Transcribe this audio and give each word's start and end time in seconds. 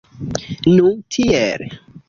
Nu 0.77 0.95
tiel! 1.17 1.69